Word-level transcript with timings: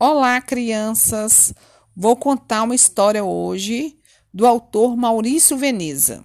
Olá, 0.00 0.40
crianças! 0.40 1.52
Vou 1.96 2.14
contar 2.14 2.62
uma 2.62 2.74
história 2.76 3.24
hoje 3.24 3.98
do 4.32 4.46
autor 4.46 4.96
Maurício 4.96 5.56
Veneza. 5.56 6.24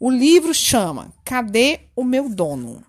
O 0.00 0.10
livro 0.10 0.52
chama 0.52 1.14
Cadê 1.24 1.82
o 1.94 2.02
meu 2.02 2.28
dono? 2.28 2.84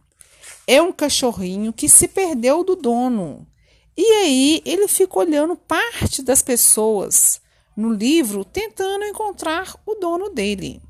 É 0.66 0.82
um 0.82 0.92
cachorrinho 0.92 1.72
que 1.72 1.88
se 1.88 2.08
perdeu 2.08 2.64
do 2.64 2.76
dono. 2.76 3.46
E 3.96 4.04
aí 4.24 4.64
ele 4.66 4.88
fica 4.88 5.20
olhando 5.20 5.56
parte 5.56 6.24
das 6.24 6.42
pessoas 6.42 7.40
no 7.76 7.94
livro 7.94 8.44
tentando 8.44 9.06
encontrar 9.06 9.80
o 9.86 9.94
dono 10.00 10.30
dele. 10.32 10.82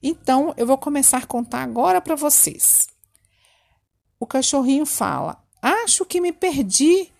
Então 0.00 0.54
eu 0.56 0.68
vou 0.68 0.78
começar 0.78 1.18
a 1.18 1.26
contar 1.26 1.64
agora 1.64 2.00
para 2.00 2.14
vocês. 2.14 2.86
O 4.20 4.24
cachorrinho 4.24 4.86
fala: 4.86 5.42
Acho 5.60 6.04
que 6.04 6.20
me 6.20 6.30
perdi 6.30 7.10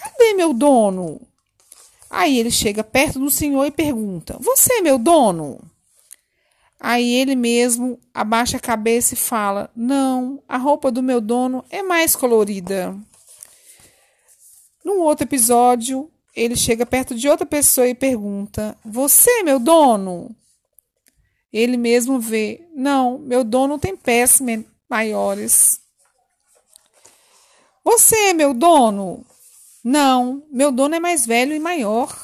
Cadê 0.00 0.32
meu 0.32 0.54
dono? 0.54 1.20
Aí 2.08 2.38
ele 2.38 2.50
chega 2.50 2.82
perto 2.82 3.18
do 3.18 3.30
senhor 3.30 3.66
e 3.66 3.70
pergunta: 3.70 4.38
Você 4.40 4.78
é 4.78 4.80
meu 4.80 4.98
dono? 4.98 5.60
Aí 6.80 7.14
ele 7.16 7.36
mesmo 7.36 8.00
abaixa 8.14 8.56
a 8.56 8.60
cabeça 8.60 9.12
e 9.12 9.18
fala: 9.18 9.70
Não, 9.76 10.42
a 10.48 10.56
roupa 10.56 10.90
do 10.90 11.02
meu 11.02 11.20
dono 11.20 11.62
é 11.68 11.82
mais 11.82 12.16
colorida. 12.16 12.96
Num 14.82 15.00
outro 15.00 15.24
episódio, 15.24 16.10
ele 16.34 16.56
chega 16.56 16.86
perto 16.86 17.14
de 17.14 17.28
outra 17.28 17.44
pessoa 17.44 17.86
e 17.86 17.94
pergunta: 17.94 18.74
Você 18.82 19.30
é 19.40 19.42
meu 19.42 19.60
dono? 19.60 20.34
Ele 21.52 21.76
mesmo 21.76 22.18
vê: 22.18 22.66
Não, 22.74 23.18
meu 23.18 23.44
dono 23.44 23.78
tem 23.78 23.94
pés 23.94 24.40
maiores. 24.88 25.78
Você 27.84 28.16
é 28.30 28.32
meu 28.32 28.54
dono? 28.54 29.26
Não, 29.82 30.42
meu 30.50 30.70
dono 30.70 30.94
é 30.94 31.00
mais 31.00 31.24
velho 31.24 31.54
e 31.54 31.58
maior. 31.58 32.14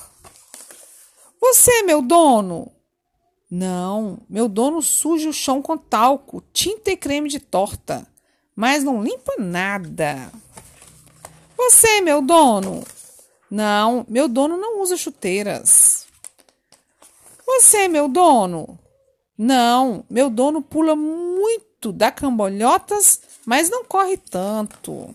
Você 1.41 1.71
é 1.71 1.83
meu 1.83 2.03
dono? 2.03 2.71
Não, 3.51 4.19
meu 4.29 4.49
dono 4.49 4.83
suja 4.83 5.29
o 5.29 5.33
chão 5.33 5.63
com 5.63 5.79
talco, 5.79 6.43
tinta 6.53 6.91
e 6.91 6.97
creme 6.97 7.29
de 7.29 7.41
torta, 7.41 8.07
mas 8.55 8.83
não 8.83 9.03
limpa 9.03 9.35
nada. 9.39 10.31
Você 11.57 11.87
é 11.99 12.01
meu 12.01 12.21
dono? 12.21 12.85
Não, 13.51 14.05
meu 14.09 14.29
dono 14.29 14.57
não 14.57 14.81
usa 14.83 14.97
chuteiras. 14.97 16.07
Você 17.47 17.83
é 17.83 17.89
meu 17.89 18.09
dono? 18.09 18.79
Não, 19.39 20.05
meu 20.11 20.29
dono 20.29 20.61
pula 20.61 20.97
muito, 20.97 21.93
dá 21.93 22.11
cambolhotas, 22.11 23.21
mas 23.45 23.71
não 23.71 23.85
corre 23.85 24.17
tanto. 24.17 25.15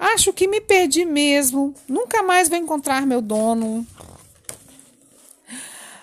Acho 0.00 0.32
que 0.32 0.48
me 0.48 0.62
perdi 0.62 1.04
mesmo. 1.04 1.74
Nunca 1.86 2.22
mais 2.22 2.48
vou 2.48 2.56
encontrar 2.56 3.06
meu 3.06 3.20
dono. 3.20 3.86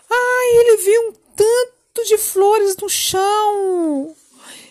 Ai, 0.07 0.47
ele 0.59 0.77
viu 0.77 1.09
um 1.09 1.13
tanto 1.35 2.07
de 2.07 2.15
flores 2.19 2.77
no 2.77 2.87
chão 2.87 4.15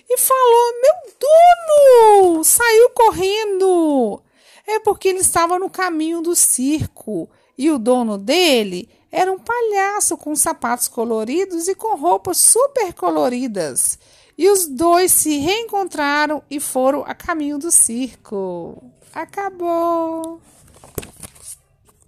e 0.09 0.17
falou: 0.17 0.73
Meu 0.81 1.13
dono! 1.19 2.45
Saiu 2.45 2.91
correndo. 2.91 4.23
É 4.65 4.79
porque 4.79 5.09
ele 5.09 5.19
estava 5.19 5.59
no 5.59 5.69
caminho 5.69 6.21
do 6.21 6.37
circo 6.37 7.29
e 7.59 7.69
o 7.69 7.79
dono 7.79 8.17
dele 8.17 8.89
era 9.11 9.33
um 9.33 9.39
palhaço 9.41 10.17
com 10.17 10.37
sapatos 10.37 10.87
coloridos 10.87 11.67
e 11.67 11.75
com 11.75 11.97
roupas 11.97 12.37
super 12.37 12.93
coloridas. 12.93 13.99
E 14.39 14.51
os 14.51 14.67
dois 14.67 15.13
se 15.13 15.39
reencontraram 15.39 16.43
e 16.51 16.61
foram 16.61 17.03
a 17.07 17.15
caminho 17.15 17.59
do 17.59 17.71
circo. 17.71 18.83
Acabou! 19.15 20.41